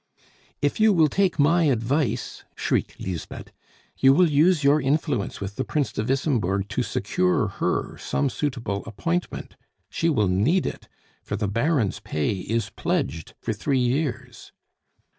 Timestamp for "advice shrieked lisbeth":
1.65-3.51